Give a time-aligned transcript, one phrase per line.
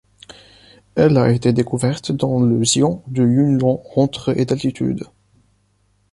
[0.95, 5.03] Elle a été découverte dans le xian de Yunlong entre et d'altitude.